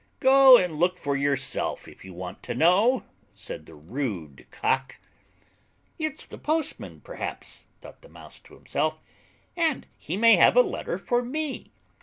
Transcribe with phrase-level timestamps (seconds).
[0.19, 3.03] "Go and look for yourself, if you want to know,"
[3.35, 4.99] said the rude Cock[.]
[5.99, 8.99] "It's the postman perhaps," thought the Mouse to himself,
[9.55, 11.71] "and he may have a letter for me."